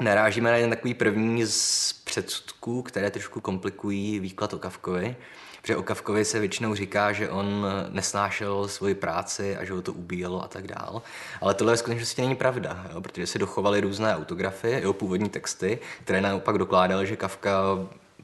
narážíme 0.00 0.50
na 0.50 0.56
jeden 0.56 0.70
takový 0.70 0.94
první 0.94 1.46
z 1.46 1.92
předsudků, 2.04 2.82
které 2.82 3.10
trošku 3.10 3.40
komplikují 3.40 4.20
výklad 4.20 4.54
o 4.54 4.58
Kavkovi. 4.58 5.16
Protože 5.62 5.76
o 5.76 5.82
Kavkovi 5.82 6.24
se 6.24 6.38
většinou 6.40 6.74
říká, 6.74 7.12
že 7.12 7.30
on 7.30 7.66
nesnášel 7.88 8.68
svoji 8.68 8.94
práci 8.94 9.56
a 9.56 9.64
že 9.64 9.72
ho 9.72 9.82
to 9.82 9.92
ubíjelo 9.92 10.44
a 10.44 10.48
tak 10.48 10.66
dál. 10.66 11.02
Ale 11.40 11.54
tohle 11.54 11.76
skutečnosti 11.76 12.22
není 12.22 12.34
pravda, 12.34 12.86
jo, 12.92 13.00
protože 13.00 13.26
se 13.26 13.38
dochovaly 13.38 13.80
různé 13.80 14.16
autografy, 14.16 14.70
jeho 14.70 14.92
původní 14.92 15.28
texty, 15.28 15.78
které 16.04 16.20
naopak 16.20 16.58
dokládaly, 16.58 17.06
že 17.06 17.16
Kavka 17.16 17.52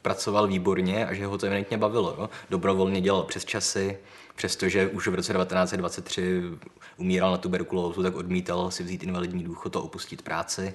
pracoval 0.01 0.47
výborně 0.47 1.07
a 1.07 1.13
že 1.13 1.25
ho 1.25 1.37
to 1.37 1.45
evidentně 1.45 1.77
bavilo. 1.77 2.15
Jo. 2.17 2.29
Dobrovolně 2.49 3.01
dělal 3.01 3.23
přes 3.23 3.45
časy, 3.45 3.97
přestože 4.37 4.87
už 4.87 5.07
v 5.07 5.15
roce 5.15 5.33
1923 5.33 6.41
umíral 6.97 7.31
na 7.31 7.37
tuberkulózu, 7.37 8.03
tak 8.03 8.15
odmítal 8.15 8.71
si 8.71 8.83
vzít 8.83 9.03
invalidní 9.03 9.43
důchod 9.43 9.75
a 9.75 9.79
opustit 9.79 10.21
práci. 10.21 10.73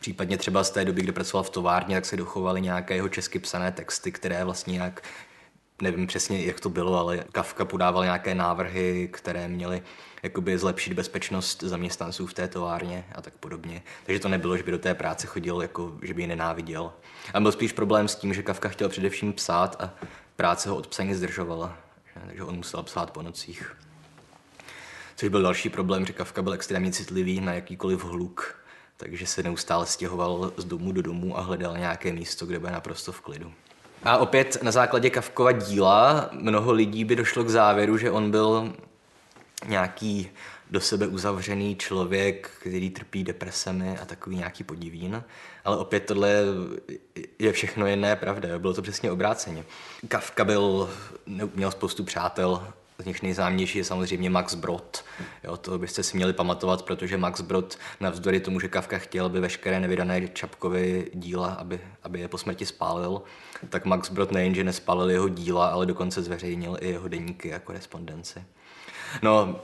Případně 0.00 0.36
třeba 0.36 0.64
z 0.64 0.70
té 0.70 0.84
doby, 0.84 1.02
kdy 1.02 1.12
pracoval 1.12 1.44
v 1.44 1.50
továrně, 1.50 1.96
tak 1.96 2.04
se 2.04 2.16
dochovaly 2.16 2.60
nějaké 2.60 2.94
jeho 2.94 3.08
česky 3.08 3.38
psané 3.38 3.72
texty, 3.72 4.12
které 4.12 4.44
vlastně 4.44 4.78
jak 4.78 5.02
nevím 5.82 6.06
přesně, 6.06 6.44
jak 6.44 6.60
to 6.60 6.68
bylo, 6.68 6.98
ale 6.98 7.24
Kafka 7.32 7.64
podával 7.64 8.04
nějaké 8.04 8.34
návrhy, 8.34 9.08
které 9.12 9.48
měly 9.48 9.82
jakoby 10.22 10.58
zlepšit 10.58 10.92
bezpečnost 10.92 11.62
zaměstnanců 11.62 12.26
v 12.26 12.34
té 12.34 12.48
továrně 12.48 13.04
a 13.14 13.22
tak 13.22 13.34
podobně. 13.34 13.82
Takže 14.06 14.20
to 14.20 14.28
nebylo, 14.28 14.56
že 14.56 14.62
by 14.62 14.70
do 14.70 14.78
té 14.78 14.94
práce 14.94 15.26
chodil, 15.26 15.62
jako 15.62 15.98
že 16.02 16.14
by 16.14 16.22
ji 16.22 16.26
nenáviděl. 16.26 16.92
A 17.34 17.40
byl 17.40 17.52
spíš 17.52 17.72
problém 17.72 18.08
s 18.08 18.14
tím, 18.14 18.34
že 18.34 18.42
Kafka 18.42 18.68
chtěl 18.68 18.88
především 18.88 19.32
psát 19.32 19.76
a 19.82 19.94
práce 20.36 20.68
ho 20.68 20.76
od 20.76 20.86
psaní 20.86 21.14
zdržovala. 21.14 21.83
Takže 22.14 22.44
on 22.44 22.56
musel 22.56 22.82
psát 22.82 23.10
po 23.10 23.22
nocích. 23.22 23.76
Což 25.16 25.28
byl 25.28 25.42
další 25.42 25.68
problém, 25.68 26.06
že 26.06 26.12
Kafka 26.12 26.42
byl 26.42 26.52
extrémně 26.52 26.92
citlivý 26.92 27.40
na 27.40 27.52
jakýkoliv 27.52 28.04
hluk, 28.04 28.56
takže 28.96 29.26
se 29.26 29.42
neustále 29.42 29.86
stěhoval 29.86 30.52
z 30.56 30.64
domu 30.64 30.92
do 30.92 31.02
domu 31.02 31.38
a 31.38 31.40
hledal 31.40 31.78
nějaké 31.78 32.12
místo, 32.12 32.46
kde 32.46 32.58
bude 32.58 32.72
naprosto 32.72 33.12
v 33.12 33.20
klidu. 33.20 33.52
A 34.04 34.18
opět 34.18 34.62
na 34.62 34.70
základě 34.70 35.10
Kafkova 35.10 35.52
díla 35.52 36.28
mnoho 36.32 36.72
lidí 36.72 37.04
by 37.04 37.16
došlo 37.16 37.44
k 37.44 37.48
závěru, 37.48 37.98
že 37.98 38.10
on 38.10 38.30
byl 38.30 38.72
nějaký 39.66 40.30
do 40.74 40.80
sebe 40.80 41.06
uzavřený 41.06 41.76
člověk, 41.76 42.50
který 42.60 42.90
trpí 42.90 43.24
depresemi 43.24 43.98
a 43.98 44.04
takový 44.04 44.36
nějaký 44.36 44.64
podivín. 44.64 45.24
Ale 45.64 45.76
opět 45.76 46.00
tohle 46.00 46.34
je 47.38 47.52
všechno 47.52 47.86
jiné 47.86 48.16
pravda. 48.16 48.58
Bylo 48.58 48.74
to 48.74 48.82
přesně 48.82 49.10
obráceně. 49.10 49.64
Kafka 50.08 50.44
byl, 50.44 50.90
měl 51.54 51.70
spoustu 51.70 52.04
přátel, 52.04 52.66
z 52.98 53.04
nich 53.04 53.22
nejznámější 53.22 53.78
je 53.78 53.84
samozřejmě 53.84 54.30
Max 54.30 54.54
Brod. 54.54 55.04
Jo, 55.44 55.56
to 55.56 55.78
byste 55.78 56.02
si 56.02 56.16
měli 56.16 56.32
pamatovat, 56.32 56.82
protože 56.82 57.16
Max 57.16 57.40
Brod, 57.40 57.78
navzdory 58.00 58.40
tomu, 58.40 58.60
že 58.60 58.68
Kafka 58.68 58.98
chtěl, 58.98 59.26
aby 59.26 59.40
veškeré 59.40 59.80
nevydané 59.80 60.28
Čapkovy 60.28 61.10
díla, 61.14 61.48
aby, 61.48 61.80
aby 62.02 62.20
je 62.20 62.28
po 62.28 62.38
smrti 62.38 62.66
spálil, 62.66 63.22
tak 63.68 63.84
Max 63.84 64.10
Brod 64.10 64.32
nejenže 64.32 64.64
nespálil 64.64 65.10
jeho 65.10 65.28
díla, 65.28 65.66
ale 65.66 65.86
dokonce 65.86 66.22
zveřejnil 66.22 66.76
i 66.80 66.88
jeho 66.88 67.08
deníky 67.08 67.54
a 67.54 67.58
korespondenci. 67.58 68.44
No, 69.22 69.60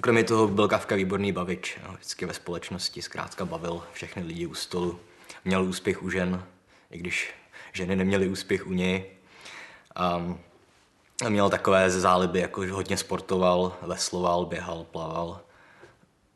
kromě 0.00 0.24
toho 0.24 0.48
byl 0.48 0.68
Kafka 0.68 0.94
výborný 0.94 1.32
bavič. 1.32 1.78
Jo, 1.84 1.92
vždycky 1.92 2.26
ve 2.26 2.34
společnosti 2.34 3.02
zkrátka 3.02 3.44
bavil 3.44 3.82
všechny 3.92 4.22
lidi 4.22 4.46
u 4.46 4.54
stolu. 4.54 5.00
Měl 5.44 5.64
úspěch 5.64 6.02
u 6.02 6.10
žen, 6.10 6.44
i 6.90 6.98
když 6.98 7.30
ženy 7.72 7.96
neměly 7.96 8.28
úspěch 8.28 8.66
u 8.66 8.72
něj. 8.72 9.04
Um, 10.16 10.40
měl 11.28 11.50
takové 11.50 11.90
záliby, 11.90 12.40
jako 12.40 12.66
že 12.66 12.72
hodně 12.72 12.96
sportoval, 12.96 13.76
vesloval, 13.82 14.46
běhal, 14.46 14.84
plaval, 14.84 15.40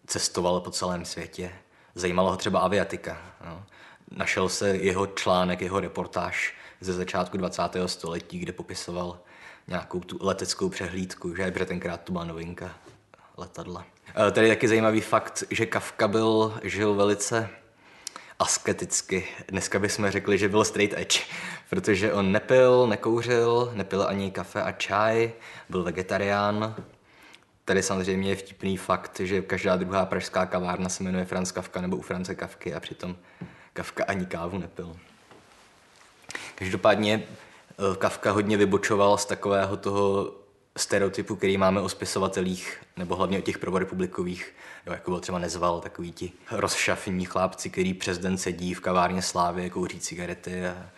cestoval 0.07 0.61
po 0.61 0.71
celém 0.71 1.05
světě. 1.05 1.53
Zajímalo 1.95 2.31
ho 2.31 2.37
třeba 2.37 2.61
aviatika. 2.61 3.23
No. 3.45 3.65
Našel 4.11 4.49
se 4.49 4.77
jeho 4.77 5.07
článek, 5.07 5.61
jeho 5.61 5.81
reportáž 5.81 6.55
ze 6.81 6.93
začátku 6.93 7.37
20. 7.37 7.63
století, 7.87 8.39
kde 8.39 8.53
popisoval 8.53 9.21
nějakou 9.69 10.01
tu 10.01 10.19
leteckou 10.21 10.69
přehlídku, 10.69 11.35
že 11.35 11.51
protože 11.51 11.65
tenkrát 11.65 12.01
to 12.01 12.13
byla 12.13 12.25
novinka 12.25 12.75
letadla. 13.37 13.85
E, 14.29 14.31
tady 14.31 14.49
je 14.49 14.55
taky 14.55 14.69
zajímavý 14.69 15.01
fakt, 15.01 15.45
že 15.51 15.67
Kafka 15.67 16.09
byl, 16.09 16.61
žil 16.63 16.95
velice 16.95 17.49
asketicky. 18.39 19.29
Dneska 19.49 19.79
bychom 19.79 20.11
řekli, 20.11 20.39
že 20.39 20.49
byl 20.49 20.65
straight 20.65 20.99
edge, 20.99 21.21
protože 21.71 22.13
on 22.13 22.33
nepil, 22.33 22.87
nekouřil, 22.87 23.73
nepil 23.75 24.03
ani 24.09 24.31
kafe 24.31 24.63
a 24.63 24.73
čaj, 24.73 25.33
byl 25.69 25.83
vegetarián. 25.83 26.75
Tady 27.65 27.83
samozřejmě 27.83 28.29
je 28.31 28.37
vtipný 28.37 28.77
fakt, 28.77 29.21
že 29.21 29.43
každá 29.43 29.77
druhá 29.77 30.07
pražská 30.07 30.47
kavárna 30.47 30.89
se 30.89 31.03
jmenuje 31.03 31.25
Franz 31.25 31.53
Kafka 31.53 31.81
nebo 31.81 31.97
u 31.97 32.03
France 32.03 32.35
Kavky 32.35 32.75
a 32.75 32.81
přitom 32.81 33.17
Kafka 33.73 34.05
ani 34.05 34.27
kávu 34.27 34.59
nepil. 34.59 34.97
Každopádně 36.55 37.23
eh, 37.23 37.97
Kafka 37.97 38.31
hodně 38.31 38.57
vybočoval 38.57 39.19
z 39.19 39.25
takového 39.25 39.77
toho 39.77 40.33
stereotypu, 40.77 41.37
který 41.37 41.57
máme 41.57 41.81
o 41.81 41.89
spisovatelích, 41.89 42.83
nebo 42.97 43.17
hlavně 43.17 43.39
o 43.39 43.43
těch 43.43 43.59
prvorepublikových, 43.59 44.55
jo, 44.87 44.93
jako 44.93 45.11
byl 45.11 45.21
třeba 45.21 45.39
Nezval, 45.39 45.81
takový 45.81 46.13
ti 46.13 46.33
rozšafní 46.51 47.25
chlápci, 47.25 47.71
který 47.71 47.95
přes 47.95 48.19
den 48.19 48.39
sedí 48.39 48.75
v 48.75 48.81
kavárně 48.81 49.23
Slávy, 49.23 49.71
kouří 49.71 50.01
cigarety 50.01 50.67
a 50.67 50.91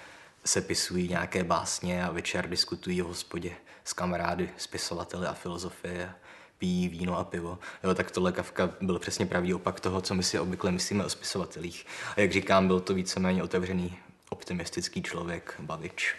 sepisují 0.44 1.08
nějaké 1.08 1.44
básně 1.44 2.04
a 2.04 2.12
večer 2.12 2.48
diskutují 2.48 3.02
o 3.02 3.08
hospodě 3.08 3.52
s 3.84 3.92
kamarády, 3.92 4.50
spisovateli 4.56 5.26
a 5.26 5.32
filozofie 5.32 6.08
a 6.08 6.14
pijí 6.58 6.88
víno 6.88 7.18
a 7.18 7.24
pivo. 7.24 7.58
Jo, 7.84 7.94
tak 7.94 8.10
tohle 8.10 8.32
Kafka 8.32 8.70
byl 8.80 8.98
přesně 8.98 9.26
pravý 9.26 9.54
opak 9.54 9.80
toho, 9.80 10.00
co 10.00 10.14
my 10.14 10.22
si 10.22 10.38
obvykle 10.38 10.72
myslíme 10.72 11.04
o 11.04 11.10
spisovatelích. 11.10 11.86
A 12.16 12.20
jak 12.20 12.32
říkám, 12.32 12.66
byl 12.66 12.80
to 12.80 12.94
víceméně 12.94 13.42
otevřený 13.42 13.98
optimistický 14.30 15.02
člověk, 15.02 15.54
bavič. 15.58 16.14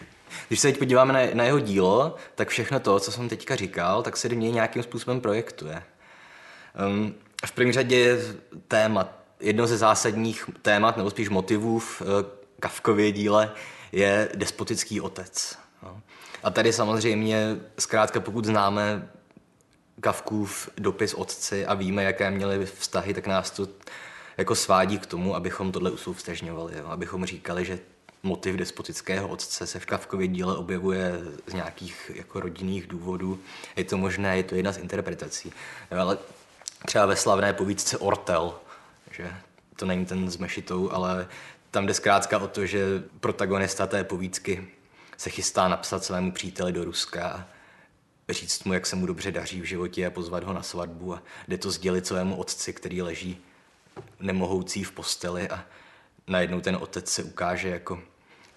Když 0.47 0.59
se 0.59 0.67
teď 0.67 0.79
podíváme 0.79 1.13
na, 1.13 1.19
na 1.33 1.43
jeho 1.43 1.59
dílo, 1.59 2.15
tak 2.35 2.49
všechno 2.49 2.79
to, 2.79 2.99
co 2.99 3.11
jsem 3.11 3.29
teďka 3.29 3.55
říkal, 3.55 4.03
tak 4.03 4.17
se 4.17 4.29
do 4.29 4.35
něj 4.35 4.51
nějakým 4.51 4.83
způsobem 4.83 5.21
projektuje. 5.21 5.83
Um, 6.87 7.15
v 7.45 7.51
první 7.51 7.71
řadě 7.71 7.97
je 7.97 8.17
téma, 8.67 9.09
jedno 9.39 9.67
ze 9.67 9.77
zásadních 9.77 10.49
témat, 10.61 10.97
nebo 10.97 11.09
spíš 11.09 11.29
motivů 11.29 11.79
v 11.79 12.01
uh, 12.01 12.07
Kavkově 12.59 13.11
díle 13.11 13.51
je 13.91 14.29
despotický 14.35 15.01
otec. 15.01 15.57
No. 15.83 16.01
A 16.43 16.49
tady 16.49 16.73
samozřejmě, 16.73 17.57
zkrátka 17.79 18.19
pokud 18.19 18.45
známe 18.45 19.09
Kavkův 19.99 20.69
dopis 20.77 21.13
otci 21.13 21.65
a 21.65 21.73
víme, 21.73 22.03
jaké 22.03 22.31
měly 22.31 22.65
vztahy, 22.65 23.13
tak 23.13 23.27
nás 23.27 23.51
to 23.51 23.67
jako 24.37 24.55
svádí 24.55 24.99
k 24.99 25.05
tomu, 25.05 25.35
abychom 25.35 25.71
tohle 25.71 25.91
usouvstežňovali, 25.91 26.77
jo? 26.77 26.87
abychom 26.87 27.25
říkali, 27.25 27.65
že 27.65 27.79
motiv 28.25 28.55
despotického 28.55 29.27
otce 29.27 29.67
se 29.67 29.79
v 29.79 29.85
Kavkově 29.85 30.27
díle 30.27 30.57
objevuje 30.57 31.11
z 31.47 31.53
nějakých 31.53 32.11
jako 32.15 32.39
rodinných 32.39 32.87
důvodů. 32.87 33.39
Je 33.75 33.83
to 33.83 33.97
možné, 33.97 34.37
je 34.37 34.43
to 34.43 34.55
jedna 34.55 34.71
z 34.71 34.77
interpretací. 34.77 35.53
Ale 35.99 36.17
třeba 36.85 37.05
ve 37.05 37.15
slavné 37.15 37.53
povídce 37.53 37.97
Ortel, 37.97 38.55
že 39.11 39.33
to 39.75 39.85
není 39.85 40.05
ten 40.05 40.31
s 40.31 40.37
mešitou, 40.37 40.91
ale 40.91 41.27
tam 41.71 41.85
jde 41.85 41.93
zkrátka 41.93 42.37
o 42.37 42.47
to, 42.47 42.65
že 42.65 43.03
protagonista 43.19 43.87
té 43.87 44.03
povídky 44.03 44.67
se 45.17 45.29
chystá 45.29 45.67
napsat 45.67 46.03
svému 46.03 46.31
příteli 46.31 46.71
do 46.71 46.83
Ruska 46.83 47.27
a 47.27 47.45
říct 48.33 48.63
mu, 48.63 48.73
jak 48.73 48.85
se 48.85 48.95
mu 48.95 49.05
dobře 49.05 49.31
daří 49.31 49.61
v 49.61 49.65
životě 49.65 50.07
a 50.07 50.09
pozvat 50.09 50.43
ho 50.43 50.53
na 50.53 50.63
svatbu 50.63 51.13
a 51.13 51.23
jde 51.47 51.57
to 51.57 51.71
sdělit 51.71 52.07
svému 52.07 52.35
otci, 52.35 52.73
který 52.73 53.01
leží 53.01 53.37
nemohoucí 54.19 54.83
v 54.83 54.91
posteli 54.91 55.49
a 55.49 55.65
najednou 56.27 56.61
ten 56.61 56.75
otec 56.75 57.09
se 57.09 57.23
ukáže 57.23 57.69
jako 57.69 58.01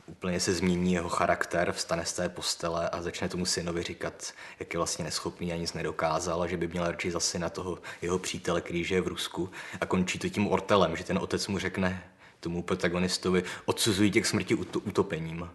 úplně 0.09 0.41
se 0.41 0.55
změní 0.55 0.93
jeho 0.93 1.09
charakter, 1.09 1.73
vstane 1.73 2.05
z 2.05 2.13
té 2.13 2.29
postele 2.29 2.89
a 2.89 3.03
začne 3.03 3.29
tomu 3.29 3.47
synovi 3.47 3.83
říkat, 3.83 4.33
jak 4.61 4.75
je 4.75 4.79
vlastně 4.79 5.05
neschopný 5.05 5.53
a 5.53 5.57
nic 5.57 5.73
nedokázal 5.73 6.43
a 6.43 6.47
že 6.47 6.57
by 6.57 6.69
měl 6.69 6.87
radši 6.87 7.11
zase 7.11 7.39
na 7.39 7.51
toho 7.51 7.79
jeho 8.03 8.19
přítele, 8.19 8.61
který 8.61 8.85
žije 8.85 9.01
v 9.01 9.09
Rusku 9.09 9.51
a 9.81 9.87
končí 9.87 10.19
to 10.19 10.29
tím 10.29 10.49
ortelem, 10.49 10.97
že 10.97 11.05
ten 11.05 11.19
otec 11.19 11.47
mu 11.47 11.59
řekne 11.59 12.05
tomu 12.41 12.63
protagonistovi, 12.63 13.43
odsuzují 13.65 14.11
tě 14.11 14.21
k 14.21 14.27
smrti 14.27 14.55
utopením. 14.55 15.51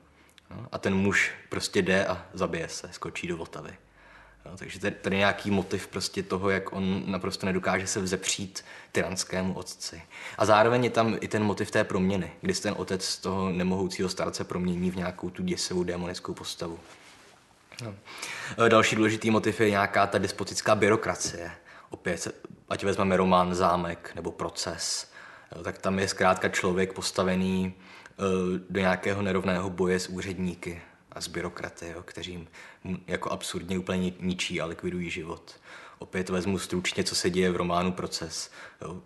No, 0.49 0.67
a 0.71 0.77
ten 0.77 0.95
muž 0.95 1.31
prostě 1.49 1.81
jde 1.81 2.05
a 2.05 2.25
zabije 2.33 2.69
se, 2.69 2.89
skočí 2.91 3.27
do 3.27 3.37
Vltavy. 3.37 3.77
Jo, 4.45 4.51
takže 4.57 4.79
tady 4.79 5.15
je 5.15 5.19
nějaký 5.19 5.51
motiv 5.51 5.87
prostě 5.87 6.23
toho, 6.23 6.49
jak 6.49 6.73
on 6.73 7.03
naprosto 7.05 7.45
nedokáže 7.45 7.87
se 7.87 8.01
vzepřít 8.01 8.65
tyranskému 8.91 9.53
otci. 9.53 10.01
A 10.37 10.45
zároveň 10.45 10.83
je 10.83 10.89
tam 10.89 11.17
i 11.21 11.27
ten 11.27 11.43
motiv 11.43 11.71
té 11.71 11.83
proměny, 11.83 12.31
kdy 12.41 12.53
ten 12.53 12.73
otec 12.77 13.17
toho 13.17 13.49
nemohoucího 13.49 14.09
starce 14.09 14.43
promění 14.43 14.91
v 14.91 14.95
nějakou 14.95 15.29
tu 15.29 15.43
děsivou 15.43 15.83
démonickou 15.83 16.33
postavu. 16.33 16.79
No. 17.83 17.93
Další 18.69 18.95
důležitý 18.95 19.31
motiv 19.31 19.61
je 19.61 19.69
nějaká 19.69 20.07
ta 20.07 20.17
despotická 20.17 20.75
byrokracie. 20.75 21.51
Opět, 21.89 22.27
ať 22.69 22.83
vezmeme 22.83 23.17
román 23.17 23.55
Zámek 23.55 24.11
nebo 24.15 24.31
Proces, 24.31 25.11
tak 25.63 25.77
tam 25.77 25.99
je 25.99 26.07
zkrátka 26.07 26.49
člověk 26.49 26.93
postavený 26.93 27.73
uh, 28.17 28.25
do 28.69 28.79
nějakého 28.79 29.21
nerovného 29.21 29.69
boje 29.69 29.99
s 29.99 30.07
úředníky 30.07 30.81
a 31.15 31.21
z 31.21 31.27
byrokraty, 31.27 31.89
jo, 31.89 32.03
kteří 32.03 32.47
jako 33.07 33.31
absurdně 33.31 33.79
úplně 33.79 34.13
ničí 34.19 34.61
a 34.61 34.65
likvidují 34.65 35.09
život. 35.09 35.55
Opět 35.99 36.29
vezmu 36.29 36.59
stručně, 36.59 37.03
co 37.03 37.15
se 37.15 37.29
děje 37.29 37.51
v 37.51 37.55
románu 37.55 37.91
Proces. 37.91 38.51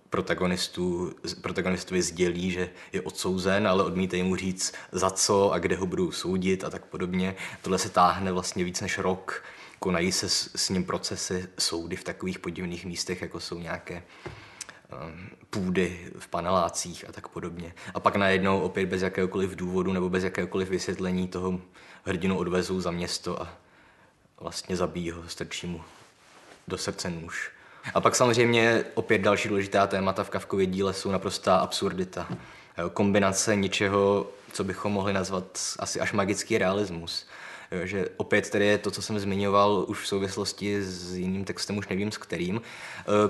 Protagonistu, 0.09 1.15
protagonistovi 1.41 2.01
sdělí, 2.01 2.51
že 2.51 2.69
je 2.93 3.01
odsouzen, 3.01 3.67
ale 3.67 3.83
odmítají 3.83 4.23
mu 4.23 4.35
říct 4.35 4.73
za 4.91 5.09
co 5.09 5.51
a 5.51 5.59
kde 5.59 5.75
ho 5.75 5.85
budou 5.85 6.11
soudit 6.11 6.63
a 6.63 6.69
tak 6.69 6.85
podobně. 6.85 7.35
Tohle 7.61 7.79
se 7.79 7.89
táhne 7.89 8.31
vlastně 8.31 8.63
víc 8.63 8.81
než 8.81 8.97
rok. 8.97 9.43
Konají 9.79 10.11
se 10.11 10.29
s, 10.29 10.51
s 10.55 10.69
ním 10.69 10.85
procesy, 10.85 11.47
soudy 11.59 11.95
v 11.95 12.03
takových 12.03 12.39
podivných 12.39 12.85
místech, 12.85 13.21
jako 13.21 13.39
jsou 13.39 13.59
nějaké 13.59 14.03
půdy 15.49 16.11
v 16.19 16.27
panelácích 16.27 17.09
a 17.09 17.11
tak 17.11 17.27
podobně. 17.27 17.73
A 17.93 17.99
pak 17.99 18.15
najednou 18.15 18.59
opět 18.59 18.85
bez 18.85 19.01
jakéhokoliv 19.01 19.55
důvodu 19.55 19.93
nebo 19.93 20.09
bez 20.09 20.23
jakéhokoliv 20.23 20.69
vysvětlení 20.69 21.27
toho 21.27 21.59
hrdinu 22.03 22.37
odvezou 22.37 22.79
za 22.81 22.91
město 22.91 23.41
a 23.41 23.53
vlastně 24.39 24.75
zabijí 24.75 25.11
ho, 25.11 25.29
strčí 25.29 25.67
mu 25.67 25.81
do 26.67 26.77
srdce 26.77 27.09
nůž. 27.09 27.51
A 27.93 28.01
pak 28.01 28.15
samozřejmě 28.15 28.83
opět 28.93 29.17
další 29.17 29.49
důležitá 29.49 29.87
témata 29.87 30.23
v 30.23 30.29
Kavkově 30.29 30.65
díle 30.65 30.93
jsou 30.93 31.11
naprostá 31.11 31.57
absurdita. 31.57 32.27
Kombinace 32.93 33.55
něčeho, 33.55 34.27
co 34.53 34.63
bychom 34.63 34.91
mohli 34.91 35.13
nazvat 35.13 35.59
asi 35.79 35.99
až 35.99 36.13
magický 36.13 36.57
realismus. 36.57 37.27
Že 37.83 38.09
opět 38.17 38.49
tedy 38.49 38.65
je 38.65 38.77
to, 38.77 38.91
co 38.91 39.01
jsem 39.01 39.19
zmiňoval 39.19 39.85
už 39.87 40.01
v 40.01 40.07
souvislosti 40.07 40.81
s 40.81 41.15
jiným 41.15 41.45
textem, 41.45 41.77
už 41.77 41.87
nevím 41.87 42.11
s 42.11 42.17
kterým. 42.17 42.61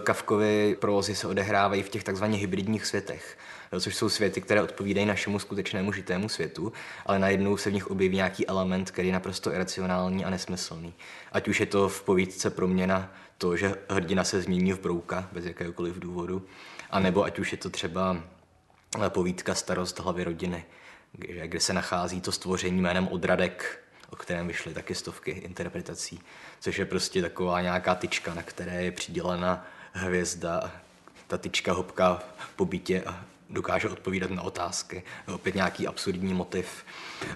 Kavkovi 0.03 0.77
prozy 0.79 1.15
se 1.15 1.27
odehrávají 1.27 1.83
v 1.83 1.89
těch 1.89 2.03
takzvaně 2.03 2.37
hybridních 2.37 2.85
světech, 2.85 3.37
což 3.79 3.95
jsou 3.95 4.09
světy, 4.09 4.41
které 4.41 4.61
odpovídají 4.61 5.07
našemu 5.07 5.39
skutečnému 5.39 5.91
žitému 5.91 6.29
světu, 6.29 6.73
ale 7.05 7.19
najednou 7.19 7.57
se 7.57 7.69
v 7.69 7.73
nich 7.73 7.91
objeví 7.91 8.15
nějaký 8.15 8.47
element, 8.47 8.91
který 8.91 9.07
je 9.07 9.13
naprosto 9.13 9.53
iracionální 9.53 10.25
a 10.25 10.29
nesmyslný. 10.29 10.93
Ať 11.31 11.47
už 11.47 11.59
je 11.59 11.65
to 11.65 11.89
v 11.89 12.03
povídce 12.03 12.49
proměna 12.49 13.13
to, 13.37 13.57
že 13.57 13.75
hrdina 13.89 14.23
se 14.23 14.41
změní 14.41 14.73
v 14.73 14.79
brouka 14.79 15.29
bez 15.31 15.45
jakéhokoliv 15.45 15.99
důvodu, 15.99 16.45
anebo 16.91 17.23
ať 17.23 17.39
už 17.39 17.51
je 17.51 17.57
to 17.57 17.69
třeba 17.69 18.23
povídka 19.09 19.55
Starost 19.55 19.99
hlavy 19.99 20.23
rodiny, 20.23 20.65
kde 21.45 21.59
se 21.59 21.73
nachází 21.73 22.21
to 22.21 22.31
stvoření 22.31 22.81
jménem 22.81 23.07
Odradek, 23.07 23.79
o 24.09 24.15
kterém 24.15 24.47
vyšly 24.47 24.73
taky 24.73 24.95
stovky 24.95 25.31
interpretací, 25.31 26.19
což 26.59 26.77
je 26.77 26.85
prostě 26.85 27.21
taková 27.21 27.61
nějaká 27.61 27.95
tyčka, 27.95 28.33
na 28.33 28.43
které 28.43 28.83
je 28.83 28.91
přidělena 28.91 29.65
hvězda. 29.91 30.71
Ta 31.27 31.37
tyčka 31.37 31.73
hopká 31.73 32.23
po 32.55 32.65
bytě 32.65 33.03
a 33.03 33.25
dokáže 33.49 33.89
odpovídat 33.89 34.31
na 34.31 34.41
otázky. 34.41 35.03
Opět 35.33 35.55
nějaký 35.55 35.87
absurdní 35.87 36.33
motiv. 36.33 36.85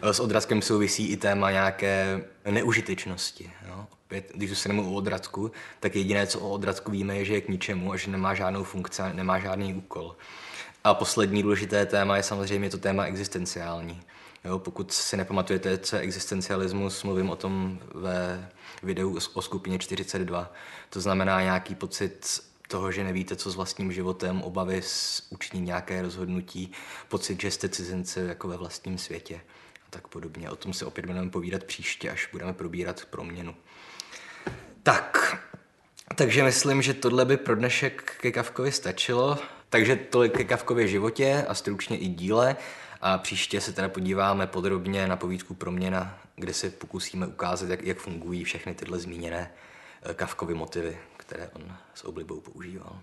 S 0.02 0.20
odrazkem 0.20 0.62
souvisí 0.62 1.08
i 1.08 1.18
téma 1.18 1.52
nějaké 1.52 2.24
neužitečnosti. 2.52 3.52
Jo? 3.68 3.88
Opět, 4.06 4.32
když 4.36 4.60
se 4.60 4.70
nemu 4.70 4.92
o 4.92 4.96
odradku, 4.96 5.52
tak 5.80 5.96
jediné, 5.96 6.28
co 6.28 6.40
o 6.40 6.50
odradku 6.50 6.92
víme, 6.92 7.18
je, 7.18 7.26
že 7.26 7.34
je 7.34 7.42
k 7.42 7.50
ničemu 7.50 7.92
a 7.92 7.98
že 7.98 8.12
nemá 8.12 8.34
žádnou 8.34 8.64
funkci, 8.64 9.02
nemá 9.14 9.40
žádný 9.40 9.74
úkol. 9.74 10.16
A 10.84 10.94
poslední 10.94 11.44
důležité 11.44 11.86
téma 11.86 12.18
je 12.18 12.24
samozřejmě 12.24 12.70
to 12.70 12.78
téma 12.78 13.06
existenciální. 13.06 14.02
Jo, 14.46 14.60
pokud 14.60 14.92
si 14.92 15.18
nepamatujete, 15.18 15.78
co 15.78 15.96
je 15.96 16.02
existencialismus, 16.02 17.04
mluvím 17.04 17.30
o 17.30 17.36
tom 17.36 17.80
ve 17.94 18.50
videu 18.84 19.18
o 19.34 19.42
skupině 19.42 19.80
42. 19.80 20.54
To 20.90 21.02
znamená 21.02 21.42
nějaký 21.42 21.76
pocit 21.76 22.42
toho, 22.68 22.92
že 22.92 23.04
nevíte, 23.04 23.36
co 23.36 23.52
s 23.52 23.56
vlastním 23.56 23.92
životem, 23.92 24.42
obavy 24.42 24.82
učinit 25.30 25.66
nějaké 25.66 26.02
rozhodnutí, 26.02 26.72
pocit, 27.08 27.42
že 27.42 27.52
jste 27.52 27.70
cizinci 27.70 28.20
jako 28.20 28.48
ve 28.48 28.58
vlastním 28.58 28.98
světě 28.98 29.42
a 29.88 29.90
tak 29.90 30.08
podobně. 30.08 30.50
O 30.50 30.56
tom 30.56 30.74
si 30.74 30.86
opět 30.86 31.06
budeme 31.06 31.30
povídat 31.30 31.64
příště, 31.64 32.12
až 32.12 32.30
budeme 32.32 32.54
probírat 32.54 33.06
proměnu. 33.06 33.56
Tak, 34.84 35.38
takže 36.16 36.44
myslím, 36.44 36.82
že 36.82 36.94
tohle 36.94 37.26
by 37.26 37.38
pro 37.38 37.56
dnešek 37.56 38.16
ke 38.22 38.32
Kavkovi 38.32 38.72
stačilo. 38.72 39.38
Takže 39.70 39.96
tolik 39.96 40.38
ke 40.38 40.44
Kavkově 40.44 40.88
životě 40.88 41.46
a 41.48 41.54
stručně 41.54 41.98
i 41.98 42.08
díle. 42.08 42.56
A 43.02 43.18
příště 43.18 43.62
se 43.62 43.74
teda 43.74 43.90
podíváme 43.90 44.48
podrobně 44.48 45.08
na 45.08 45.16
povídku 45.16 45.54
Proměna, 45.54 46.20
kde 46.36 46.54
se 46.54 46.70
pokusíme 46.70 47.28
ukázat, 47.28 47.70
jak, 47.70 47.84
jak 47.84 47.98
fungují 47.98 48.44
všechny 48.44 48.76
tyhle 48.76 49.00
zmíněné 49.00 49.52
eh, 50.04 50.14
Kavkovy 50.14 50.54
motivy, 50.54 50.98
které 51.18 51.50
on 51.54 51.76
s 51.94 52.04
oblibou 52.04 52.40
používal. 52.40 53.00